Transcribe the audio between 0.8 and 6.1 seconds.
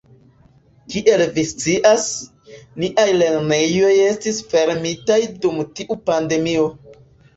Kiel vi scias, niaj lernejoj estis fermitaj dum tiu